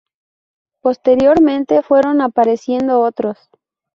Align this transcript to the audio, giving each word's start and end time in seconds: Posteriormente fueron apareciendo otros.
Posteriormente 0.81 1.83
fueron 1.83 2.21
apareciendo 2.21 3.01
otros. 3.01 3.37